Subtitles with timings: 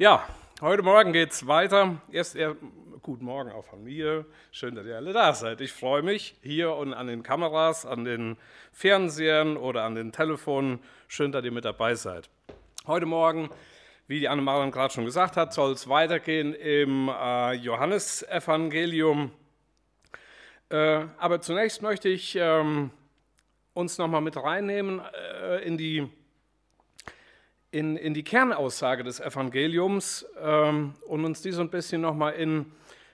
[0.00, 0.24] Ja,
[0.60, 2.00] heute Morgen geht es weiter.
[2.12, 2.54] Erst eher,
[3.02, 4.26] guten Morgen auch von mir.
[4.52, 5.60] Schön, dass ihr alle da seid.
[5.60, 8.36] Ich freue mich hier und an den Kameras, an den
[8.70, 10.78] Fernsehern oder an den Telefonen.
[11.08, 12.30] Schön, dass ihr mit dabei seid.
[12.86, 13.50] Heute Morgen,
[14.06, 19.32] wie die Anne-Marion gerade schon gesagt hat, soll es weitergehen im äh, Johannesevangelium.
[20.68, 22.92] Äh, aber zunächst möchte ich ähm,
[23.74, 25.02] uns nochmal mit reinnehmen
[25.42, 26.08] äh, in die
[27.70, 32.72] in, in die Kernaussage des Evangeliums ähm, und uns die so ein bisschen nochmal in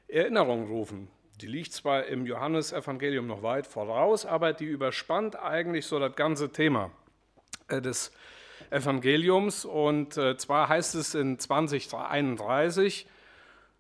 [0.08, 1.08] Erinnerung rufen.
[1.40, 6.50] Die liegt zwar im Johannesevangelium noch weit voraus, aber die überspannt eigentlich so das ganze
[6.50, 6.92] Thema
[7.68, 8.12] äh, des
[8.70, 9.64] Evangeliums.
[9.64, 13.08] Und äh, zwar heißt es in 2031,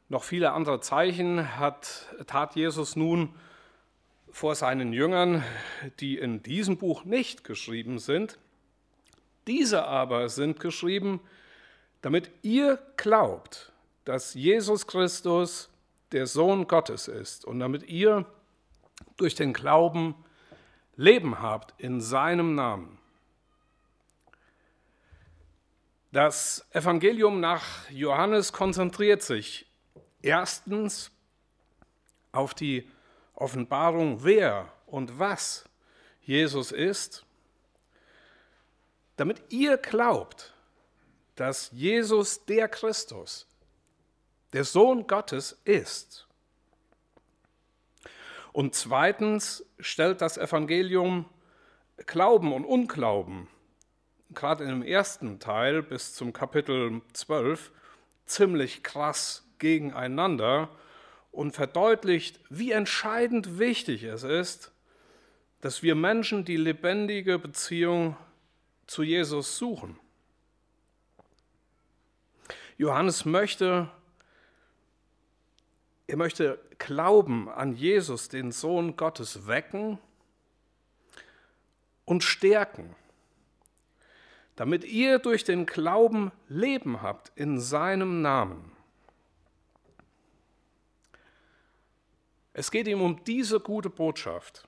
[0.08, 3.34] noch viele andere Zeichen hat, tat Jesus nun
[4.30, 5.44] vor seinen Jüngern,
[6.00, 8.38] die in diesem Buch nicht geschrieben sind.
[9.46, 11.20] Diese aber sind geschrieben,
[12.02, 13.72] damit ihr glaubt,
[14.04, 15.68] dass Jesus Christus
[16.12, 18.26] der Sohn Gottes ist und damit ihr
[19.16, 20.14] durch den Glauben
[20.96, 22.98] Leben habt in seinem Namen.
[26.12, 29.66] Das Evangelium nach Johannes konzentriert sich
[30.22, 31.10] erstens
[32.30, 32.88] auf die
[33.34, 35.64] Offenbarung, wer und was
[36.22, 37.24] Jesus ist
[39.16, 40.54] damit ihr glaubt,
[41.36, 43.46] dass Jesus der Christus,
[44.52, 46.26] der Sohn Gottes ist.
[48.52, 51.26] Und zweitens stellt das Evangelium
[52.06, 53.48] Glauben und Unglauben,
[54.30, 57.72] gerade im ersten Teil bis zum Kapitel 12,
[58.26, 60.68] ziemlich krass gegeneinander
[61.30, 64.72] und verdeutlicht, wie entscheidend wichtig es ist,
[65.60, 68.16] dass wir Menschen die lebendige Beziehung
[68.86, 69.98] zu Jesus suchen.
[72.76, 73.90] Johannes möchte,
[76.06, 79.98] er möchte Glauben an Jesus, den Sohn Gottes, wecken
[82.04, 82.94] und stärken,
[84.56, 88.72] damit ihr durch den Glauben Leben habt in seinem Namen.
[92.52, 94.66] Es geht ihm um diese gute Botschaft.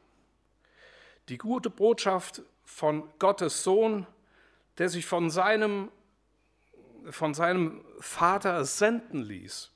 [1.28, 4.06] Die gute Botschaft von Gottes Sohn,
[4.76, 5.90] der sich von seinem,
[7.08, 9.70] von seinem Vater senden ließ,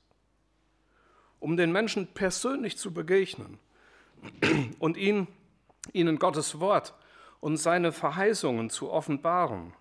[1.39, 3.57] um den Menschen persönlich zu begegnen
[4.79, 5.27] und ihn,
[5.93, 6.93] ihnen Gottes Wort
[7.39, 9.73] und seine Verheißungen zu offenbaren,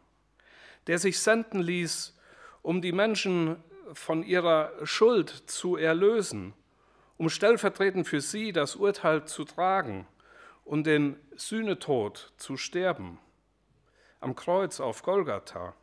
[0.86, 2.16] der sich senden ließ,
[2.62, 3.56] um die Menschen
[3.92, 6.54] von ihrer Schuld zu erlösen,
[7.18, 10.06] um stellvertretend für sie das Urteil zu tragen
[10.64, 13.18] und den Sühnetod zu sterben
[14.20, 15.74] am Kreuz auf Golgatha,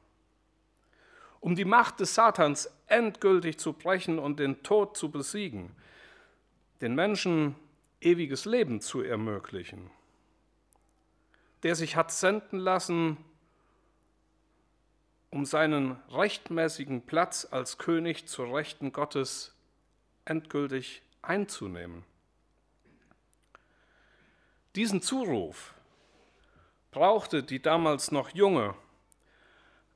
[1.39, 5.75] um die Macht des Satans endgültig zu brechen und den Tod zu besiegen,
[6.81, 7.55] den Menschen
[8.01, 9.89] ewiges Leben zu ermöglichen,
[11.63, 13.17] der sich hat senden lassen,
[15.29, 19.55] um seinen rechtmäßigen Platz als König zur Rechten Gottes
[20.25, 22.03] endgültig einzunehmen.
[24.77, 25.73] Diesen Zuruf
[26.91, 28.75] brauchte die damals noch junge,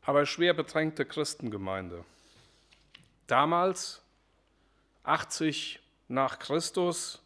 [0.02, 2.03] aber schwer bedrängte Christengemeinde.
[3.28, 4.02] Damals,
[5.03, 7.22] 80 nach Christus,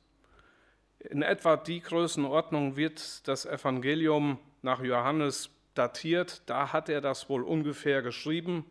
[0.99, 6.41] in etwa die Größenordnung wird das Evangelium nach Johannes datiert.
[6.47, 8.65] Da hat er das wohl ungefähr geschrieben.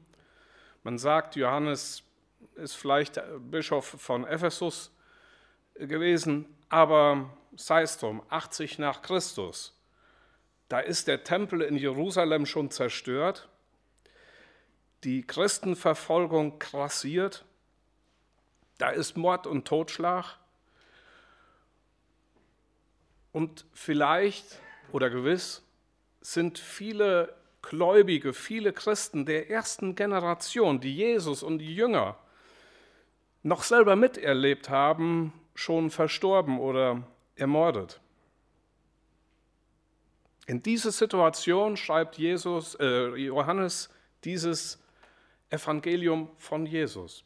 [0.83, 2.03] Man sagt, Johannes
[2.57, 3.19] ist vielleicht
[3.51, 4.91] Bischof von Ephesus
[5.75, 9.81] gewesen, aber sei es drum, 80 nach Christus.
[10.69, 13.49] Da ist der Tempel in Jerusalem schon zerstört,
[15.05, 17.45] die Christenverfolgung krassiert,
[18.79, 20.37] da ist Mord und Totschlag
[23.31, 24.59] und vielleicht
[24.91, 25.63] oder gewiss
[26.23, 32.19] sind viele Gläubige, viele Christen der ersten Generation, die Jesus und die Jünger
[33.45, 37.03] noch selber miterlebt haben, schon verstorben oder
[37.37, 38.01] ermordet.
[40.47, 43.89] In diese Situation schreibt Jesus, äh, Johannes
[44.25, 44.79] dieses
[45.51, 47.25] Evangelium von Jesus.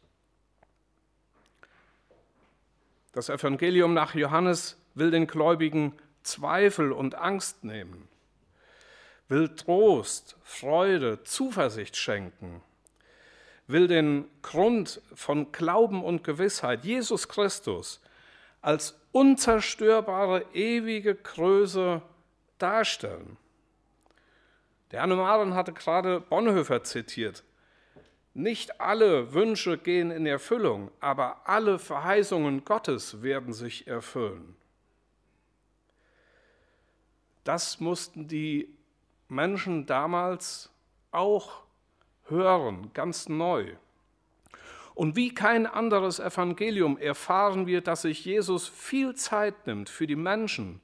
[3.13, 8.07] Das Evangelium nach Johannes will den Gläubigen Zweifel und Angst nehmen,
[9.29, 12.63] will Trost, Freude, Zuversicht schenken,
[13.67, 18.01] will den Grund von Glauben und Gewissheit, Jesus Christus,
[18.61, 22.03] als unzerstörbare, ewige Größe
[22.59, 23.37] darstellen.
[24.91, 27.45] Der Anne Maren hatte gerade Bonhoeffer zitiert.
[28.35, 34.57] Nicht alle Wünsche gehen in Erfüllung, aber alle Verheißungen Gottes werden sich erfüllen.
[37.45, 38.77] Das mussten die
[39.29, 40.71] Menschen damals
[41.11, 41.65] auch
[42.25, 43.77] hören, ganz neu.
[44.99, 50.17] Und wie kein anderes Evangelium erfahren wir, dass sich Jesus viel Zeit nimmt für die
[50.17, 50.81] Menschen,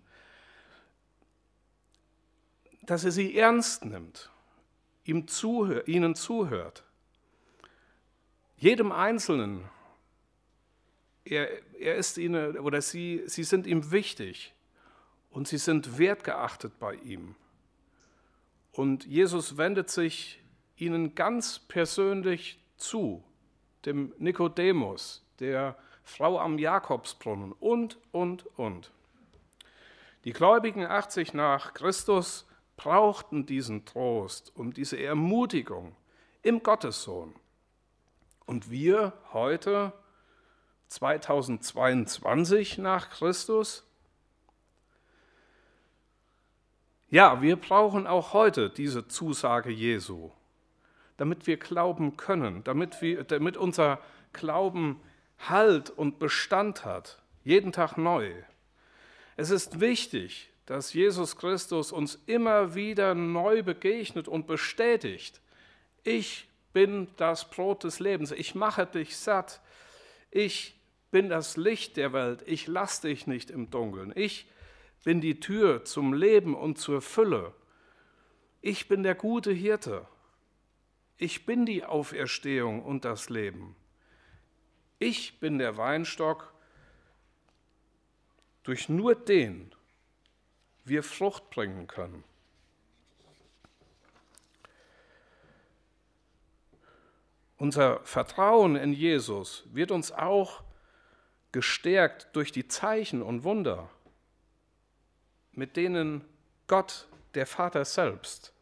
[2.82, 4.30] dass er sie ernst nimmt,
[5.02, 6.84] ihm zuhört, ihnen zuhört.
[8.56, 9.68] Jedem Einzelnen,
[11.24, 11.48] er,
[11.80, 14.54] er ist ihnen oder sie, sie sind ihm wichtig
[15.30, 17.34] und sie sind wertgeachtet bei ihm.
[18.70, 20.40] Und Jesus wendet sich
[20.76, 23.24] ihnen ganz persönlich zu,
[23.86, 28.90] dem Nikodemus, der Frau am Jakobsbrunnen und, und, und.
[30.24, 32.46] Die Gläubigen 80 nach Christus
[32.76, 35.94] brauchten diesen Trost und diese Ermutigung
[36.42, 37.34] im Gottessohn.
[38.46, 39.92] Und wir heute,
[40.88, 43.84] 2022 nach Christus,
[47.10, 50.30] ja, wir brauchen auch heute diese Zusage Jesu
[51.16, 54.00] damit wir glauben können, damit, wir, damit unser
[54.32, 55.00] Glauben
[55.38, 58.32] Halt und Bestand hat, jeden Tag neu.
[59.36, 65.40] Es ist wichtig, dass Jesus Christus uns immer wieder neu begegnet und bestätigt.
[66.02, 69.60] Ich bin das Brot des Lebens, ich mache dich satt,
[70.30, 70.74] ich
[71.10, 74.46] bin das Licht der Welt, ich lasse dich nicht im Dunkeln, ich
[75.04, 77.52] bin die Tür zum Leben und zur Fülle,
[78.60, 80.06] ich bin der gute Hirte.
[81.16, 83.76] Ich bin die Auferstehung und das Leben.
[84.98, 86.52] Ich bin der Weinstock,
[88.62, 89.74] durch nur den
[90.84, 92.24] wir Frucht bringen können.
[97.56, 100.62] Unser Vertrauen in Jesus wird uns auch
[101.52, 103.88] gestärkt durch die Zeichen und Wunder,
[105.52, 106.24] mit denen
[106.66, 108.53] Gott, der Vater selbst,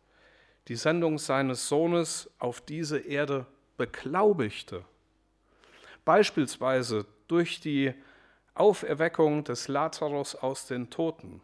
[0.69, 4.85] die Sendung seines Sohnes auf diese Erde beglaubigte.
[6.05, 7.95] Beispielsweise durch die
[8.55, 11.41] Auferweckung des Lazarus aus den Toten.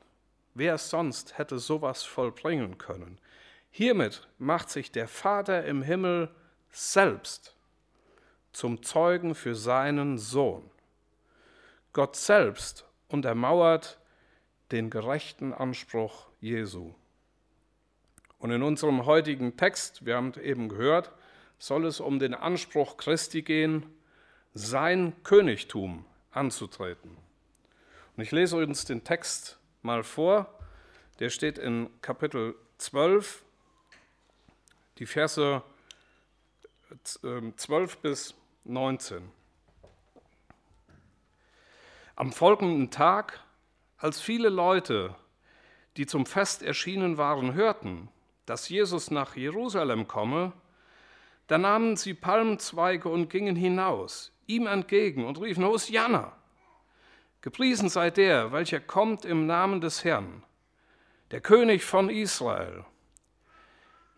[0.55, 3.19] Wer sonst hätte sowas vollbringen können?
[3.71, 6.29] Hiermit macht sich der Vater im Himmel
[6.71, 7.55] selbst
[8.53, 10.69] zum Zeugen für seinen Sohn.
[11.93, 13.99] Gott selbst untermauert
[14.73, 16.95] den gerechten Anspruch Jesu.
[18.39, 21.13] Und in unserem heutigen Text, wir haben eben gehört,
[21.59, 23.85] soll es um den Anspruch Christi gehen,
[24.55, 27.17] sein Königtum anzutreten.
[28.17, 30.53] Und ich lese uns den Text mal vor.
[31.19, 33.43] Der steht in Kapitel 12,
[34.99, 35.63] die Verse
[37.05, 38.35] 12 ähm, bis
[38.65, 39.31] 19.
[42.15, 43.41] Am folgenden Tag,
[43.97, 45.15] als viele Leute,
[45.97, 48.09] die zum Fest erschienen waren, hörten,
[48.49, 50.53] dass Jesus nach Jerusalem komme,
[51.49, 56.33] da nahmen sie Palmzweige und gingen hinaus, ihm entgegen und riefen, Hosianna!
[57.41, 60.43] Gepriesen sei der, welcher kommt im Namen des Herrn,
[61.31, 62.85] der König von Israel.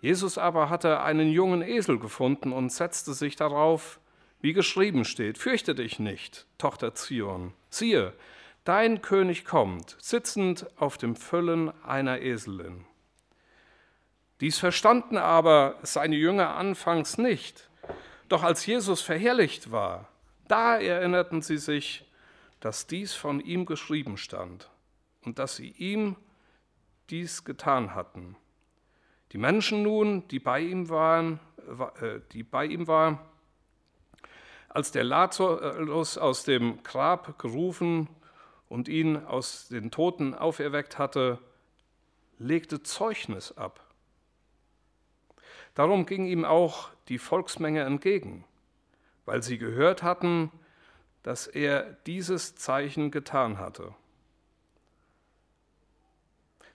[0.01, 4.01] Jesus aber hatte einen jungen Esel gefunden und setzte sich darauf,
[4.41, 7.53] wie geschrieben steht, fürchte dich nicht, Tochter Zion.
[7.69, 8.15] Siehe,
[8.65, 12.87] dein König kommt, sitzend auf dem Füllen einer Eselin.
[14.41, 17.69] Dies verstanden aber seine Jünger anfangs nicht.
[18.29, 20.09] Doch als Jesus verherrlicht war,
[20.49, 22.11] da erinnerten sie sich,
[22.61, 24.71] dass dies von ihm geschrieben stand
[25.25, 26.17] und dass sie ihm
[27.11, 28.37] dies getan hatten.
[29.33, 31.41] Die Menschen nun, die bei ihm waren,
[32.01, 33.19] äh, die bei ihm waren,
[34.69, 38.09] als der Lazarus aus dem Grab gerufen
[38.69, 41.39] und ihn aus den Toten auferweckt hatte,
[42.39, 43.90] legte Zeugnis ab.
[45.75, 48.45] Darum ging ihm auch die Volksmenge entgegen,
[49.25, 50.51] weil sie gehört hatten,
[51.23, 53.95] dass er dieses Zeichen getan hatte.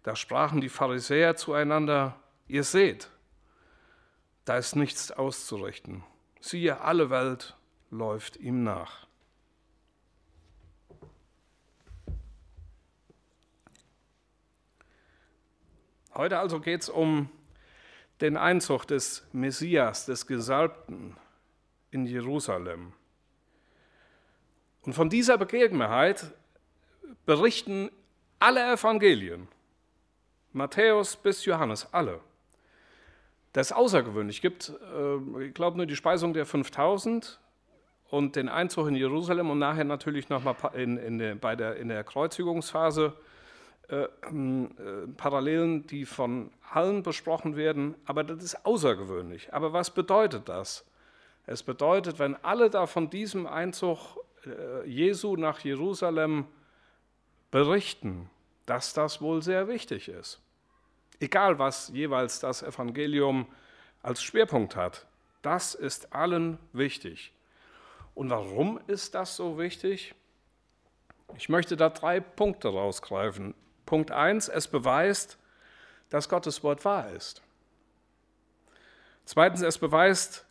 [0.03, 3.09] Da sprachen die Pharisäer zueinander, ihr seht,
[4.45, 6.03] da ist nichts auszurichten.
[6.39, 7.55] Siehe, alle Welt
[7.89, 9.07] läuft ihm nach.
[16.13, 17.29] Heute also geht es um
[18.21, 21.17] den Einzug des Messias, des Gesalbten
[21.91, 22.93] in Jerusalem.
[24.83, 26.31] Und von dieser Begebenheit
[27.25, 27.89] berichten
[28.39, 29.47] alle Evangelien,
[30.53, 32.19] Matthäus bis Johannes, alle.
[33.53, 34.37] Das ist außergewöhnlich.
[34.37, 37.39] Es gibt, äh, ich glaube, nur die Speisung der 5000
[38.09, 41.87] und den Einzug in Jerusalem und nachher natürlich nochmal in, in, der, bei der, in
[41.87, 43.13] der Kreuzigungsphase
[43.89, 47.95] äh, äh, Parallelen, die von allen besprochen werden.
[48.05, 49.53] Aber das ist außergewöhnlich.
[49.53, 50.85] Aber was bedeutet das?
[51.45, 56.45] Es bedeutet, wenn alle da von diesem Einzug äh, Jesu nach Jerusalem
[57.51, 58.29] berichten,
[58.65, 60.41] dass das wohl sehr wichtig ist.
[61.19, 63.45] Egal, was jeweils das Evangelium
[64.01, 65.05] als Schwerpunkt hat,
[65.41, 67.31] das ist allen wichtig.
[68.15, 70.15] Und warum ist das so wichtig?
[71.37, 73.53] Ich möchte da drei Punkte rausgreifen.
[73.85, 75.37] Punkt eins: es beweist,
[76.09, 77.41] dass Gottes Wort wahr ist.
[79.25, 80.45] Zweitens, es beweist,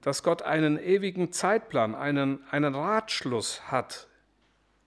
[0.00, 4.08] dass Gott einen ewigen Zeitplan, einen, einen Ratschluss hat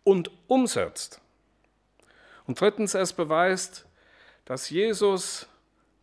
[0.03, 1.21] und umsetzt.
[2.45, 3.85] Und drittens, es beweist,
[4.45, 5.47] dass Jesus,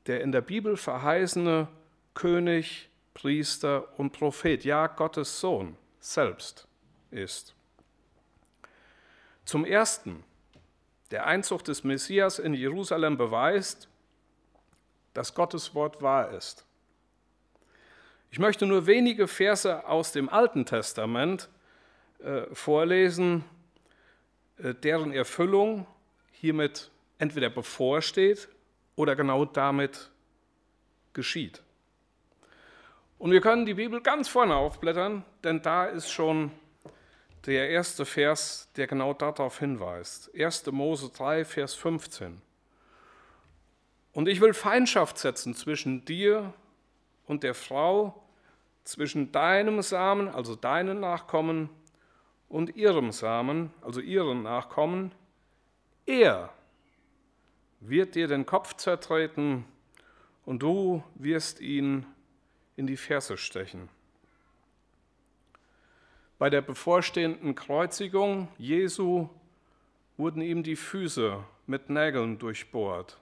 [0.07, 1.69] der in der Bibel verheißene
[2.15, 6.67] König, Priester und Prophet, ja Gottes Sohn selbst
[7.11, 7.55] ist.
[9.45, 10.25] Zum Ersten,
[11.11, 13.89] der Einzug des Messias in Jerusalem beweist,
[15.15, 16.65] dass Gottes Wort wahr ist.
[18.31, 21.49] Ich möchte nur wenige Verse aus dem Alten Testament
[22.19, 23.45] äh, vorlesen,
[24.59, 25.87] äh, deren Erfüllung
[26.33, 28.49] hiermit entweder bevorsteht
[28.95, 30.11] oder genau damit
[31.13, 31.63] geschieht.
[33.19, 36.51] Und wir können die Bibel ganz vorne aufblättern, denn da ist schon
[37.47, 40.31] der erste Vers, der genau darauf hinweist.
[40.35, 40.67] 1.
[40.67, 42.43] Mose 3, Vers 15.
[44.13, 46.53] Und ich will Feindschaft setzen zwischen dir
[47.27, 48.23] und der Frau,
[48.85, 51.71] zwischen deinem Samen, also deinen Nachkommen,
[52.49, 55.13] und ihrem Samen, also ihren Nachkommen.
[56.07, 56.53] Er
[57.81, 59.65] wird dir den Kopf zertreten
[60.45, 62.07] und du wirst ihn
[62.77, 63.89] in die Ferse stechen.
[66.39, 69.29] Bei der bevorstehenden Kreuzigung Jesu
[70.19, 73.19] wurden ihm die Füße mit Nägeln durchbohrt.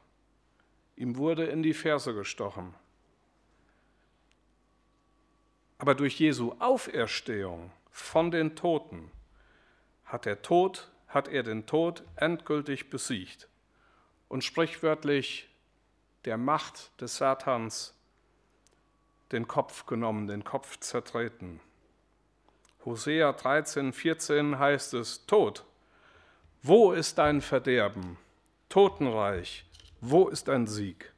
[0.96, 2.74] Ihm wurde in die Ferse gestochen.
[5.78, 9.10] Aber durch Jesu Auferstehung von den Toten
[10.04, 13.48] hat der Tod, hat er den Tod endgültig besiegt
[14.28, 15.48] und sprichwörtlich
[16.24, 17.94] der Macht des Satans
[19.30, 21.60] den Kopf genommen, den Kopf zertreten.
[22.84, 25.64] Hosea 13, 14 heißt es, Tod,
[26.62, 28.18] wo ist dein Verderben?
[28.68, 29.64] Totenreich,
[30.00, 31.12] wo ist dein Sieg?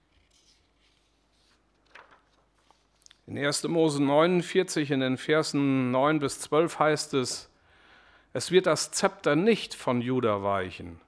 [3.27, 3.65] In 1.
[3.65, 7.51] Mose 49 in den Versen 9 bis 12 heißt es,
[8.33, 11.01] es wird das Zepter nicht von Juda weichen,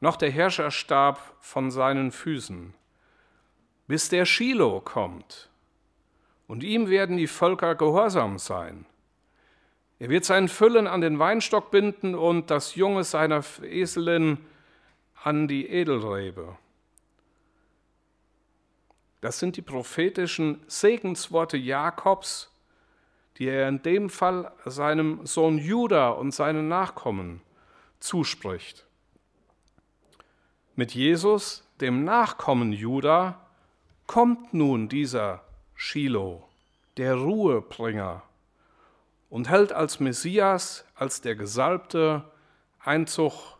[0.00, 2.72] noch der Herrscherstab von seinen Füßen,
[3.88, 5.50] bis der Shiloh kommt,
[6.46, 8.86] und ihm werden die Völker gehorsam sein.
[10.02, 14.38] Er wird seinen Füllen an den Weinstock binden und das Junge seiner Eselin
[15.22, 16.58] an die Edelrebe.
[19.20, 22.50] Das sind die prophetischen Segensworte Jakobs,
[23.38, 27.40] die er in dem Fall seinem Sohn Judah und seinen Nachkommen
[28.00, 28.84] zuspricht.
[30.74, 33.38] Mit Jesus, dem Nachkommen Judah,
[34.08, 35.44] kommt nun dieser
[35.76, 36.42] Shiloh,
[36.96, 38.24] der Ruhebringer,
[39.32, 42.22] und hält als Messias, als der Gesalbte
[42.80, 43.56] Einzug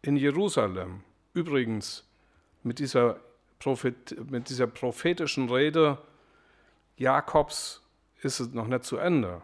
[0.00, 1.02] in Jerusalem.
[1.34, 2.08] Übrigens,
[2.62, 3.18] mit dieser,
[3.58, 5.98] Prophet, mit dieser prophetischen Rede
[6.96, 7.82] Jakobs
[8.22, 9.42] ist es noch nicht zu Ende.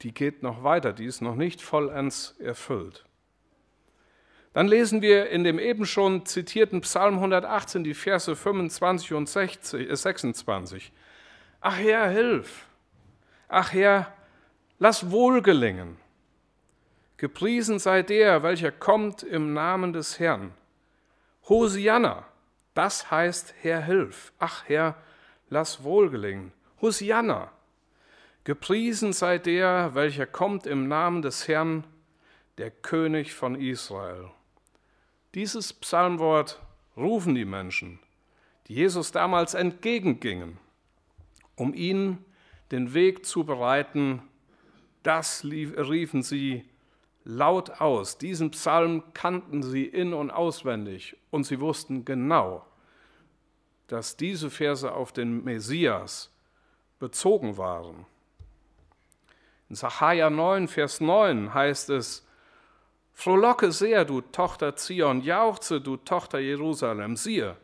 [0.00, 3.04] Die geht noch weiter, die ist noch nicht vollends erfüllt.
[4.54, 9.94] Dann lesen wir in dem eben schon zitierten Psalm 118 die Verse 25 und 60,
[9.94, 10.86] 26.
[10.86, 10.90] Äh,
[11.60, 12.64] Ach Herr, hilf!
[13.48, 14.15] Ach Herr,
[14.78, 15.96] lass wohl gelingen!
[17.16, 20.52] Gepriesen sei der, welcher kommt im Namen des Herrn.
[21.48, 22.26] Hosianna,
[22.74, 24.32] das heißt Herr, hilf!
[24.38, 24.96] Ach Herr,
[25.48, 26.52] lass wohl gelingen!
[26.82, 27.50] Hosianna,
[28.44, 31.84] gepriesen sei der, welcher kommt im Namen des Herrn,
[32.58, 34.30] der König von Israel.
[35.34, 36.60] Dieses Psalmwort
[36.96, 37.98] rufen die Menschen,
[38.68, 40.58] die Jesus damals entgegengingen,
[41.56, 42.24] um ihnen
[42.70, 44.22] den Weg zu bereiten.
[45.06, 46.68] Das riefen sie
[47.22, 48.18] laut aus.
[48.18, 52.66] Diesen Psalm kannten sie in und auswendig und sie wussten genau,
[53.86, 56.34] dass diese Verse auf den Messias
[56.98, 58.04] bezogen waren.
[59.68, 62.26] In Sacharja 9, Vers 9 heißt es,
[63.12, 67.56] Frohlocke sehr, du Tochter Zion, jauchze, du Tochter Jerusalem, siehe,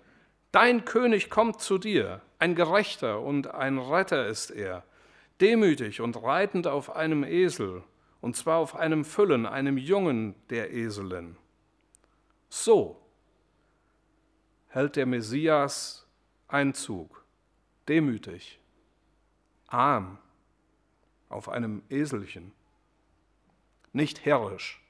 [0.52, 4.84] dein König kommt zu dir, Ein Gerechter und ein Retter ist er,
[5.42, 7.82] demütig und reitend auf einem Esel,
[8.20, 11.36] und zwar auf einem Füllen, einem Jungen der Eselin.
[12.48, 13.04] So
[14.68, 16.06] hält der Messias
[16.46, 17.24] Einzug,
[17.88, 18.60] demütig,
[19.66, 20.18] arm,
[21.28, 22.52] auf einem Eselchen,
[23.92, 24.80] nicht herrisch,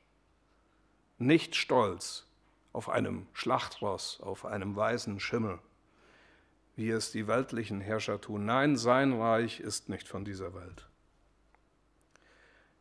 [1.19, 2.27] nicht stolz,
[2.73, 5.61] auf einem Schlachtross, auf einem weißen Schimmel,
[6.77, 8.45] wie es die weltlichen Herrscher tun.
[8.45, 10.87] Nein, sein Reich ist nicht von dieser Welt.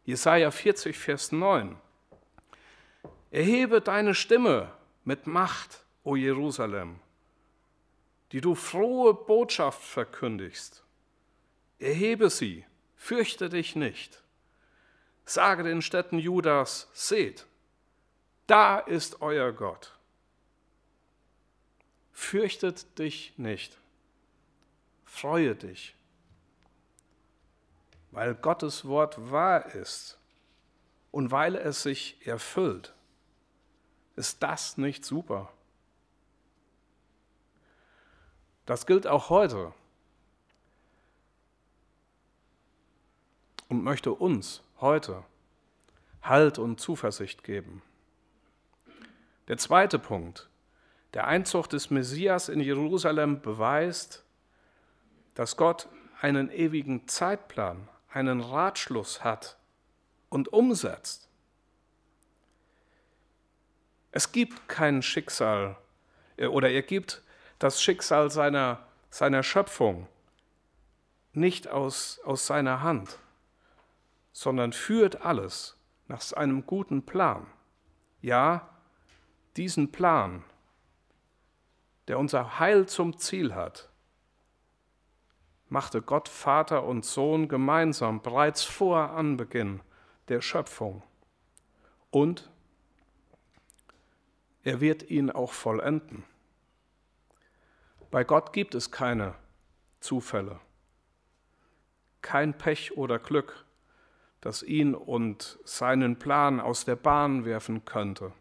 [0.05, 1.77] Jesaja 40, Vers 9.
[3.29, 4.71] Erhebe deine Stimme
[5.03, 6.99] mit Macht, o Jerusalem,
[8.31, 10.83] die du frohe Botschaft verkündigst.
[11.79, 14.23] Erhebe sie, fürchte dich nicht.
[15.25, 17.45] Sage den Städten Judas, seht,
[18.47, 19.97] da ist euer Gott.
[22.11, 23.80] Fürchtet dich nicht,
[25.11, 25.93] freue dich,
[28.11, 30.17] weil Gottes Wort wahr ist
[31.11, 32.93] und weil es sich erfüllt.
[34.15, 35.51] Ist das nicht super?
[38.65, 39.73] Das gilt auch heute
[43.67, 45.23] und möchte uns heute
[46.21, 47.81] Halt und Zuversicht geben.
[49.49, 50.49] Der zweite Punkt.
[51.13, 54.23] Der Einzug des Messias in Jerusalem beweist,
[55.33, 55.87] dass Gott
[56.21, 59.57] einen ewigen Zeitplan, einen Ratschluss hat
[60.29, 61.29] und umsetzt.
[64.11, 65.77] Es gibt kein Schicksal
[66.37, 67.21] äh, oder er gibt
[67.59, 70.07] das Schicksal seiner, seiner Schöpfung
[71.33, 73.19] nicht aus, aus seiner Hand,
[74.33, 77.47] sondern führt alles nach seinem guten Plan.
[78.21, 78.69] Ja,
[79.55, 80.43] diesen Plan,
[82.07, 83.90] der unser Heil zum Ziel hat,
[85.71, 89.79] machte Gott Vater und Sohn gemeinsam bereits vor Anbeginn
[90.27, 91.01] der Schöpfung.
[92.09, 92.51] Und
[94.63, 96.25] er wird ihn auch vollenden.
[98.11, 99.33] Bei Gott gibt es keine
[100.01, 100.59] Zufälle,
[102.21, 103.65] kein Pech oder Glück,
[104.41, 108.33] das ihn und seinen Plan aus der Bahn werfen könnte.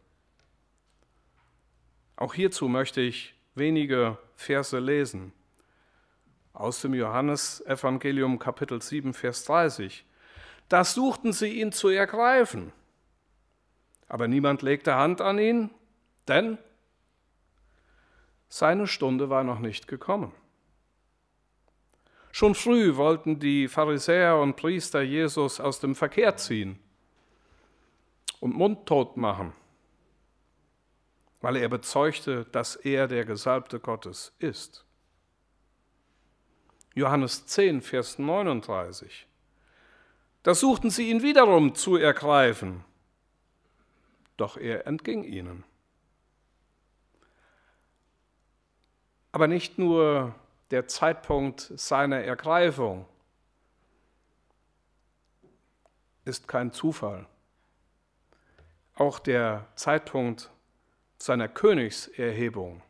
[2.16, 5.32] Auch hierzu möchte ich wenige Verse lesen.
[6.52, 10.04] Aus dem Johannesevangelium Kapitel 7, Vers 30.
[10.68, 12.72] Da suchten sie ihn zu ergreifen,
[14.08, 15.70] aber niemand legte Hand an ihn,
[16.28, 16.58] denn
[18.48, 20.32] seine Stunde war noch nicht gekommen.
[22.32, 26.78] Schon früh wollten die Pharisäer und Priester Jesus aus dem Verkehr ziehen
[28.38, 29.52] und mundtot machen
[31.40, 34.84] weil er bezeugte, dass er der Gesalbte Gottes ist.
[37.00, 39.26] Johannes 10, Vers 39.
[40.42, 42.84] Da suchten sie ihn wiederum zu ergreifen,
[44.36, 45.64] doch er entging ihnen.
[49.32, 50.34] Aber nicht nur
[50.70, 53.06] der Zeitpunkt seiner Ergreifung
[56.26, 57.26] ist kein Zufall.
[58.94, 60.50] Auch der Zeitpunkt
[61.16, 62.82] seiner Königserhebung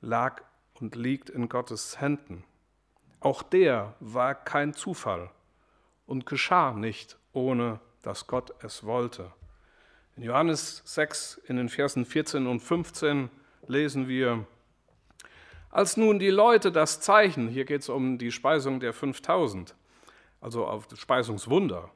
[0.00, 0.42] lag
[0.74, 2.44] und liegt in Gottes Händen.
[3.20, 5.30] Auch der war kein Zufall
[6.06, 9.30] und geschah nicht, ohne dass Gott es wollte.
[10.16, 13.30] In Johannes 6 in den Versen 14 und 15
[13.66, 14.46] lesen wir,
[15.70, 19.74] als nun die Leute das Zeichen, hier geht es um die Speisung der 5000,
[20.40, 21.90] also auf das Speisungswunder,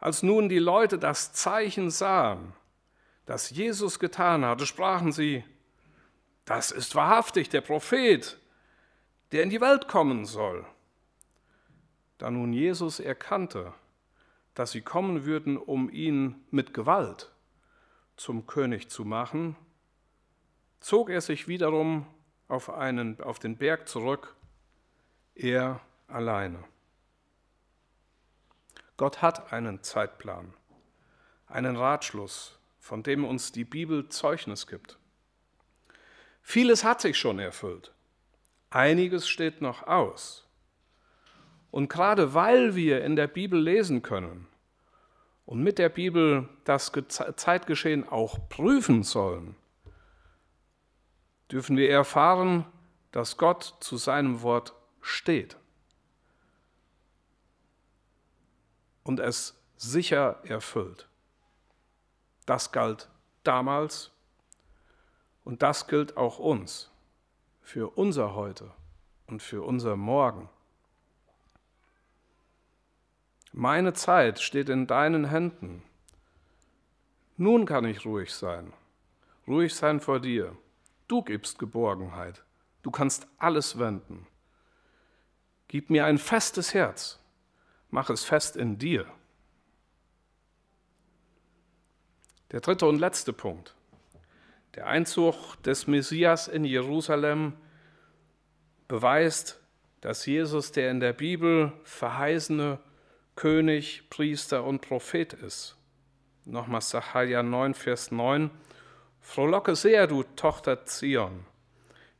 [0.00, 2.54] als nun die Leute das Zeichen sahen,
[3.26, 5.44] das Jesus getan hatte, sprachen sie,
[6.44, 8.38] das ist wahrhaftig der Prophet,
[9.34, 10.64] der in die Welt kommen soll.
[12.18, 13.74] Da nun Jesus erkannte,
[14.54, 17.32] dass sie kommen würden, um ihn mit Gewalt
[18.14, 19.56] zum König zu machen,
[20.78, 22.06] zog er sich wiederum
[22.46, 24.36] auf, einen, auf den Berg zurück,
[25.34, 26.62] er alleine.
[28.96, 30.54] Gott hat einen Zeitplan,
[31.48, 34.96] einen Ratschluss, von dem uns die Bibel Zeugnis gibt.
[36.40, 37.92] Vieles hat sich schon erfüllt.
[38.74, 40.48] Einiges steht noch aus.
[41.70, 44.48] Und gerade weil wir in der Bibel lesen können
[45.46, 46.90] und mit der Bibel das
[47.36, 49.54] Zeitgeschehen auch prüfen sollen,
[51.52, 52.64] dürfen wir erfahren,
[53.12, 55.56] dass Gott zu seinem Wort steht
[59.04, 61.08] und es sicher erfüllt.
[62.44, 63.08] Das galt
[63.44, 64.10] damals
[65.44, 66.90] und das gilt auch uns
[67.64, 68.70] für unser Heute
[69.26, 70.48] und für unser Morgen.
[73.52, 75.82] Meine Zeit steht in deinen Händen.
[77.36, 78.72] Nun kann ich ruhig sein,
[79.48, 80.56] ruhig sein vor dir.
[81.08, 82.44] Du gibst Geborgenheit,
[82.82, 84.26] du kannst alles wenden.
[85.66, 87.18] Gib mir ein festes Herz,
[87.90, 89.06] mach es fest in dir.
[92.52, 93.74] Der dritte und letzte Punkt.
[94.74, 97.52] Der Einzug des Messias in Jerusalem
[98.88, 99.60] beweist,
[100.00, 102.78] dass Jesus der in der Bibel verheißene
[103.36, 105.76] König, Priester und Prophet ist.
[106.44, 108.50] Nochmal Sacharja 9, Vers 9.
[109.20, 111.46] Frohlocke sehr, du Tochter Zion.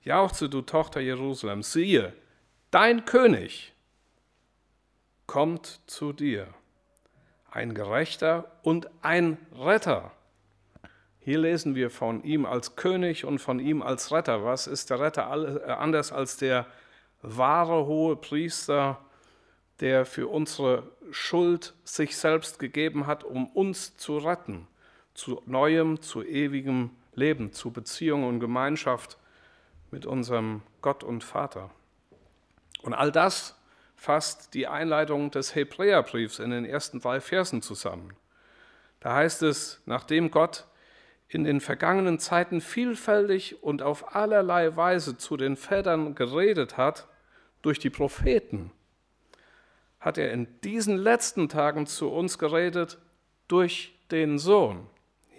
[0.02, 1.62] Jauchze, du Tochter Jerusalem.
[1.62, 2.14] Siehe,
[2.70, 3.72] dein König
[5.26, 6.48] kommt zu dir.
[7.50, 10.12] Ein Gerechter und ein Retter.
[11.24, 14.44] Hier lesen wir von ihm als König und von ihm als Retter.
[14.44, 15.22] Was ist der Retter
[15.66, 16.66] äh, anders als der
[17.22, 19.00] wahre hohe Priester,
[19.80, 20.82] der für unsere
[21.12, 24.66] Schuld sich selbst gegeben hat, um uns zu retten,
[25.14, 29.16] zu neuem, zu ewigem Leben, zu Beziehung und Gemeinschaft
[29.90, 31.70] mit unserem Gott und Vater.
[32.82, 33.58] Und all das
[33.96, 38.12] fasst die Einleitung des Hebräerbriefs in den ersten drei Versen zusammen.
[39.00, 40.66] Da heißt es, nachdem Gott
[41.28, 47.08] in den vergangenen Zeiten vielfältig und auf allerlei Weise zu den Vätern geredet hat,
[47.62, 48.70] durch die Propheten,
[49.98, 52.98] hat er in diesen letzten Tagen zu uns geredet
[53.48, 54.86] durch den Sohn,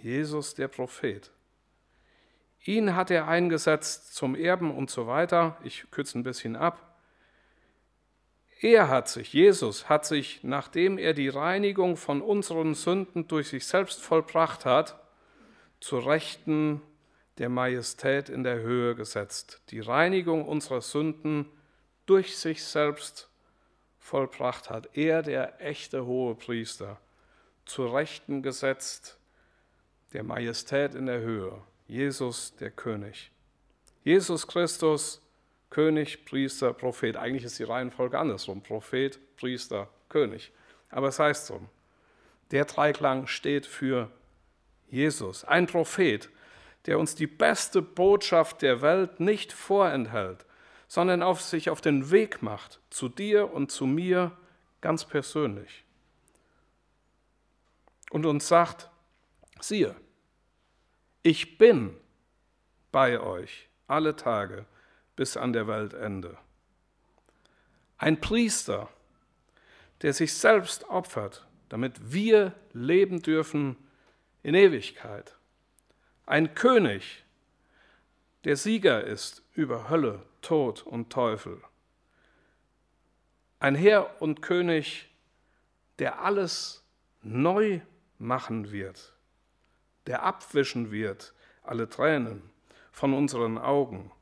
[0.02, 1.30] Jesus der Prophet.
[2.64, 5.56] Ihn hat er eingesetzt zum Erben und so weiter.
[5.62, 6.98] Ich kürze ein bisschen ab.
[8.60, 13.66] Er hat sich, Jesus hat sich, nachdem er die Reinigung von unseren Sünden durch sich
[13.66, 14.98] selbst vollbracht hat,
[15.80, 16.82] zu Rechten
[17.38, 21.46] der Majestät in der Höhe gesetzt, die Reinigung unserer Sünden
[22.06, 23.28] durch sich selbst
[23.98, 24.96] vollbracht hat.
[24.96, 26.98] Er, der echte hohe Priester,
[27.64, 29.18] zu Rechten gesetzt
[30.12, 33.30] der Majestät in der Höhe, Jesus der König.
[34.04, 35.20] Jesus Christus,
[35.68, 37.16] König, Priester, Prophet.
[37.16, 38.62] Eigentlich ist die Reihenfolge andersrum.
[38.62, 40.52] Prophet, Priester, König.
[40.90, 41.60] Aber es heißt so.
[42.52, 44.10] Der Dreiklang steht für
[44.88, 46.30] Jesus, ein Prophet,
[46.86, 50.46] der uns die beste Botschaft der Welt nicht vorenthält,
[50.88, 54.36] sondern auf sich auf den Weg macht, zu dir und zu mir
[54.80, 55.84] ganz persönlich.
[58.10, 58.88] Und uns sagt,
[59.60, 59.96] siehe,
[61.22, 61.96] ich bin
[62.92, 64.64] bei euch alle Tage
[65.16, 66.38] bis an der Weltende.
[67.98, 68.88] Ein Priester,
[70.02, 73.76] der sich selbst opfert, damit wir leben dürfen
[74.46, 75.34] in Ewigkeit.
[76.24, 77.24] Ein König,
[78.44, 81.60] der Sieger ist über Hölle, Tod und Teufel.
[83.58, 85.08] Ein Herr und König,
[85.98, 86.84] der alles
[87.22, 87.80] neu
[88.18, 89.14] machen wird,
[90.06, 92.48] der abwischen wird alle Tränen
[92.92, 94.12] von unseren Augen.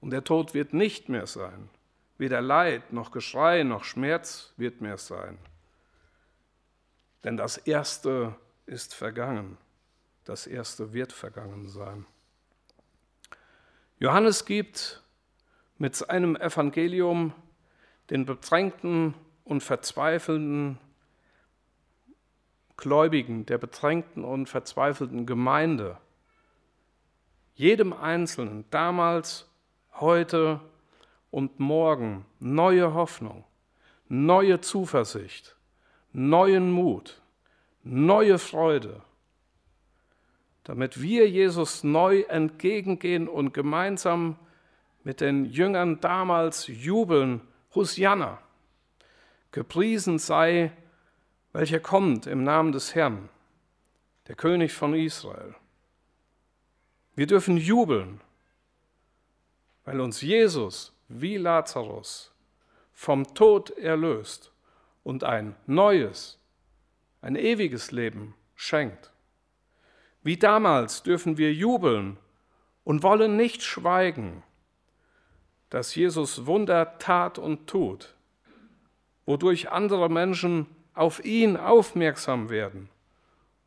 [0.00, 1.70] Und der Tod wird nicht mehr sein.
[2.18, 5.38] Weder Leid noch Geschrei noch Schmerz wird mehr sein.
[7.22, 8.34] Denn das Erste
[8.66, 9.56] ist vergangen.
[10.24, 12.04] Das Erste wird vergangen sein.
[13.98, 15.02] Johannes gibt
[15.78, 17.32] mit seinem Evangelium
[18.10, 20.78] den bedrängten und verzweifelnden
[22.76, 25.98] Gläubigen, der bedrängten und verzweifelten Gemeinde,
[27.54, 29.48] jedem Einzelnen, damals,
[29.94, 30.60] heute
[31.30, 33.44] und morgen, neue Hoffnung,
[34.08, 35.56] neue Zuversicht,
[36.12, 37.22] neuen Mut,
[37.86, 39.00] neue Freude,
[40.64, 44.36] damit wir Jesus neu entgegengehen und gemeinsam
[45.04, 47.40] mit den Jüngern damals jubeln,
[47.74, 48.38] Hosianna,
[49.52, 50.72] gepriesen sei,
[51.52, 53.28] welcher kommt im Namen des Herrn,
[54.26, 55.54] der König von Israel.
[57.14, 58.20] Wir dürfen jubeln,
[59.84, 62.32] weil uns Jesus wie Lazarus
[62.92, 64.50] vom Tod erlöst
[65.04, 66.40] und ein neues,
[67.26, 69.10] ein ewiges Leben schenkt.
[70.22, 72.18] Wie damals dürfen wir jubeln
[72.84, 74.44] und wollen nicht schweigen,
[75.68, 78.14] dass Jesus Wunder tat und tut,
[79.24, 82.88] wodurch andere Menschen auf ihn aufmerksam werden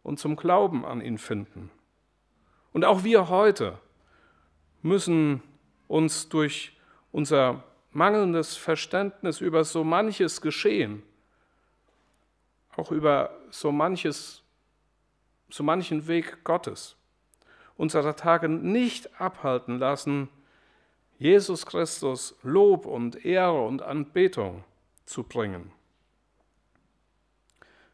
[0.03, 1.69] und zum Glauben an ihn finden.
[2.71, 3.77] Und auch wir heute
[4.81, 5.43] müssen
[5.89, 6.77] uns durch
[7.11, 11.03] unser mangelndes Verständnis über so manches Geschehen
[12.79, 14.43] auch über so manches,
[15.49, 16.95] so manchen Weg Gottes
[17.79, 20.27] unserer Tage nicht abhalten lassen,
[21.17, 24.65] Jesus Christus Lob und Ehre und Anbetung
[25.05, 25.71] zu bringen.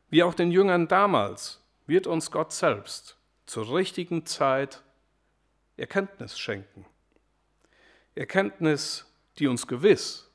[0.09, 4.83] Wie auch den Jüngern damals wird uns Gott selbst zur richtigen Zeit
[5.77, 6.85] Erkenntnis schenken.
[8.15, 9.05] Erkenntnis,
[9.37, 10.31] die uns gewiss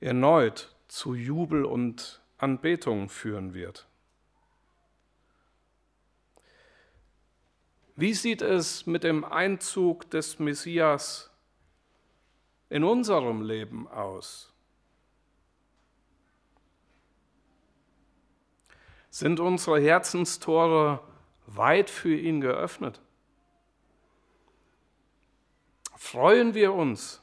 [0.00, 3.87] erneut zu Jubel und Anbetung führen wird.
[8.00, 11.32] Wie sieht es mit dem Einzug des Messias
[12.70, 14.54] in unserem Leben aus?
[19.10, 21.00] Sind unsere Herzenstore
[21.48, 23.00] weit für ihn geöffnet?
[25.96, 27.20] Freuen wir uns,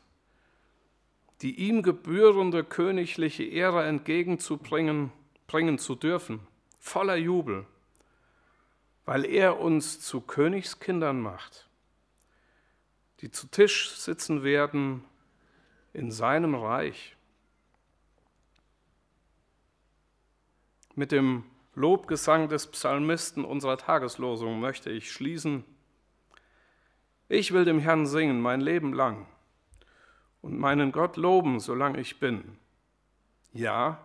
[1.42, 5.14] die ihm gebührende königliche Ehre entgegenzubringen,
[5.48, 6.46] bringen zu dürfen,
[6.80, 7.66] voller Jubel
[9.06, 11.70] weil er uns zu Königskindern macht,
[13.22, 15.04] die zu Tisch sitzen werden
[15.94, 17.16] in seinem Reich.
[20.96, 25.64] Mit dem Lobgesang des Psalmisten unserer Tageslosung möchte ich schließen.
[27.28, 29.28] Ich will dem Herrn singen mein Leben lang
[30.42, 32.58] und meinen Gott loben, solange ich bin.
[33.52, 34.00] Ja,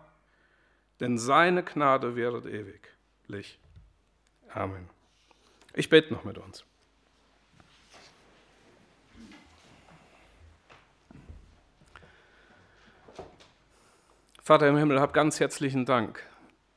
[0.99, 3.60] denn seine Gnade wäret ewiglich.
[4.53, 4.89] Amen.
[5.73, 6.65] Ich bete noch mit uns.
[14.43, 16.27] Vater im Himmel, hab ganz herzlichen Dank,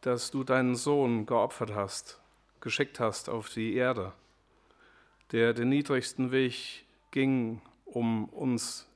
[0.02, 2.20] dass du deinen Sohn geopfert hast,
[2.60, 4.12] geschickt hast auf die Erde,
[5.32, 8.87] der den niedrigsten Weg ging, um uns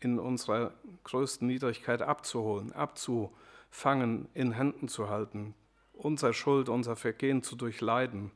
[0.00, 0.72] in unserer
[1.04, 5.54] größten Niedrigkeit abzuholen, abzufangen, in Händen zu halten,
[5.98, 8.30] unser Schuld, unser Vergehen zu durchleiden.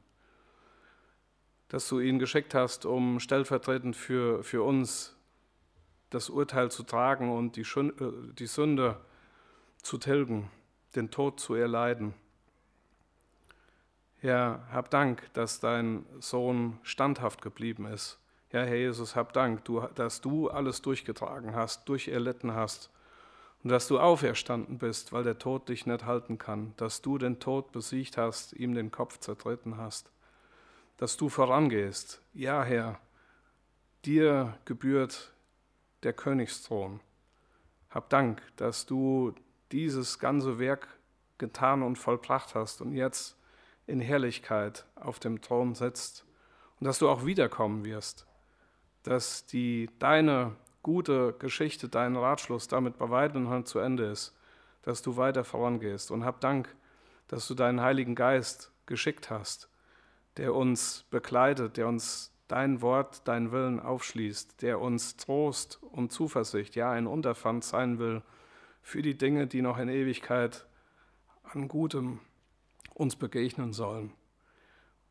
[1.68, 5.16] Dass du ihn geschickt hast, um stellvertretend für, für uns
[6.10, 9.00] das Urteil zu tragen und die, äh, die Sünde
[9.80, 10.50] zu tilgen,
[10.94, 12.14] den Tod zu erleiden.
[14.18, 18.18] Herr, hab Dank, dass dein Sohn standhaft geblieben ist.
[18.52, 22.91] Ja, Herr Jesus, hab Dank, dass du alles durchgetragen hast, durcherlitten hast
[23.62, 27.38] und dass du auferstanden bist, weil der Tod dich nicht halten kann, dass du den
[27.38, 30.10] Tod besiegt hast, ihm den Kopf zertreten hast,
[30.96, 32.20] dass du vorangehst.
[32.34, 33.00] Ja, Herr,
[34.04, 35.32] dir gebührt
[36.02, 37.00] der Königsthron.
[37.90, 39.34] Hab Dank, dass du
[39.70, 40.88] dieses ganze Werk
[41.38, 43.36] getan und vollbracht hast und jetzt
[43.86, 46.24] in Herrlichkeit auf dem Thron sitzt
[46.80, 48.26] und dass du auch wiederkommen wirst,
[49.02, 54.36] dass die deine gute Geschichte, dein Ratschluss damit bei weitem noch zu Ende ist,
[54.82, 56.10] dass du weiter vorangehst.
[56.10, 56.74] Und hab Dank,
[57.28, 59.68] dass du deinen Heiligen Geist geschickt hast,
[60.36, 66.76] der uns begleitet, der uns dein Wort, dein Willen aufschließt, der uns Trost und Zuversicht,
[66.76, 68.22] ja ein Unterpfand sein will
[68.82, 70.66] für die Dinge, die noch in Ewigkeit
[71.44, 72.20] an Gutem
[72.94, 74.12] uns begegnen sollen.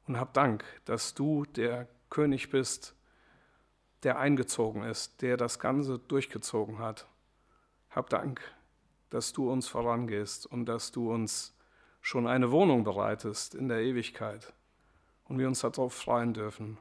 [0.07, 2.95] Und hab Dank, dass du der König bist,
[4.03, 7.07] der eingezogen ist, der das Ganze durchgezogen hat.
[7.89, 8.41] Hab Dank,
[9.09, 11.55] dass du uns vorangehst und dass du uns
[12.01, 14.53] schon eine Wohnung bereitest in der Ewigkeit
[15.25, 16.77] und wir uns darauf freuen dürfen.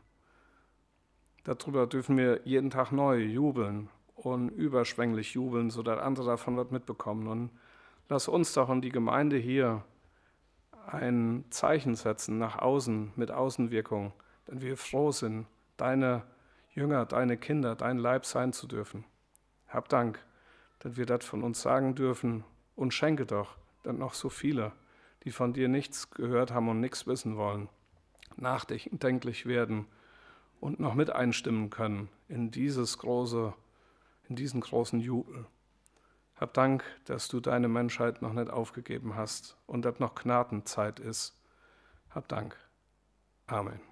[1.44, 7.26] Darüber dürfen wir jeden Tag neu jubeln und überschwänglich jubeln, sodass andere davon was mitbekommen.
[7.26, 7.50] Und
[8.08, 9.84] lass uns doch in die Gemeinde hier
[10.86, 14.12] ein Zeichen setzen nach außen mit Außenwirkung,
[14.48, 16.24] denn wir froh sind, deine
[16.72, 19.04] Jünger, deine Kinder, dein Leib sein zu dürfen.
[19.68, 20.24] Hab Dank,
[20.78, 22.44] dass wir das von uns sagen dürfen
[22.76, 24.72] und schenke doch, dass noch so viele,
[25.24, 27.68] die von dir nichts gehört haben und nichts wissen wollen,
[28.36, 29.86] nachdenklich werden
[30.60, 33.52] und noch mit einstimmen können in dieses große,
[34.28, 35.46] in diesen großen Jubel.
[36.36, 41.38] Hab Dank, dass du deine Menschheit noch nicht aufgegeben hast und dass noch Gnadenzeit ist.
[42.10, 42.56] Hab Dank.
[43.46, 43.89] Amen.